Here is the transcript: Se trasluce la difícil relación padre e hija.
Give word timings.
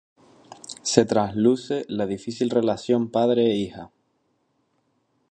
Se 0.81 1.05
trasluce 1.05 1.85
la 1.87 2.07
difícil 2.07 2.49
relación 2.49 3.11
padre 3.11 3.51
e 3.51 3.55
hija. 3.57 3.91